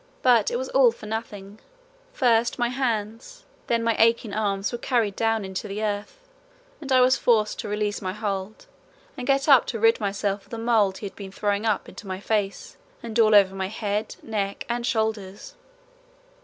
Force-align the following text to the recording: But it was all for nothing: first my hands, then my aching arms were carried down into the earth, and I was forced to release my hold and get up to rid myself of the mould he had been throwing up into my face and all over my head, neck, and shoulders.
But 0.23 0.49
it 0.49 0.55
was 0.55 0.69
all 0.69 0.91
for 0.91 1.05
nothing: 1.05 1.59
first 2.11 2.57
my 2.57 2.69
hands, 2.69 3.45
then 3.67 3.83
my 3.83 3.95
aching 3.99 4.33
arms 4.33 4.71
were 4.71 4.79
carried 4.79 5.15
down 5.15 5.45
into 5.45 5.67
the 5.67 5.83
earth, 5.83 6.27
and 6.81 6.91
I 6.91 7.01
was 7.01 7.17
forced 7.17 7.59
to 7.59 7.67
release 7.67 8.01
my 8.01 8.11
hold 8.13 8.65
and 9.15 9.27
get 9.27 9.47
up 9.47 9.67
to 9.67 9.79
rid 9.79 9.99
myself 9.99 10.45
of 10.45 10.49
the 10.49 10.57
mould 10.57 10.97
he 10.97 11.05
had 11.05 11.15
been 11.15 11.31
throwing 11.31 11.67
up 11.67 11.87
into 11.87 12.07
my 12.07 12.19
face 12.19 12.77
and 13.03 13.19
all 13.19 13.35
over 13.35 13.53
my 13.53 13.67
head, 13.67 14.15
neck, 14.23 14.65
and 14.67 14.87
shoulders. 14.87 15.53